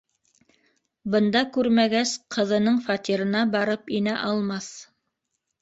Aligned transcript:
Бында 1.15 1.43
күрмәгәс, 1.57 2.13
ҡыҙының 2.37 2.81
фатирына 2.89 3.45
барып 3.57 3.95
инә 3.99 4.17
алмаҫ. 4.31 4.73